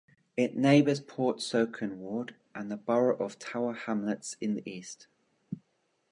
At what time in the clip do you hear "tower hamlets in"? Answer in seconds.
3.37-4.55